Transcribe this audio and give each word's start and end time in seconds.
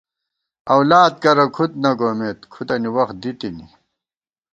اؤلاد 0.73 1.13
کرہ 1.23 1.45
کُھد 1.55 1.71
نہ 1.83 1.91
گومېت 1.99 2.39
،کُھدَنی 2.53 2.89
وَخ 2.95 3.09
دِی 3.21 3.31
تِنی 3.39 3.65